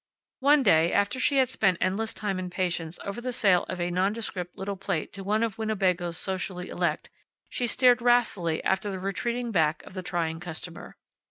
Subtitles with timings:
[0.39, 3.91] One day, after she had spent endless time and patience over the sale of a
[3.91, 7.11] nondescript little plate to one of Winnebago's socially elect,
[7.49, 10.97] she stared wrathfully after the retreating back of the trying customer.